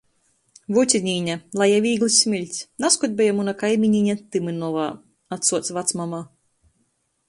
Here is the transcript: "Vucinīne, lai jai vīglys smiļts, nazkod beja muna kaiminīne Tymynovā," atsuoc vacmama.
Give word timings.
"Vucinīne, 0.77 1.35
lai 1.61 1.67
jai 1.73 1.83
vīglys 1.87 2.17
smiļts, 2.25 2.65
nazkod 2.87 3.15
beja 3.21 3.37
muna 3.43 3.57
kaiminīne 3.63 4.19
Tymynovā," 4.33 4.91
atsuoc 5.39 5.75
vacmama. 5.81 6.29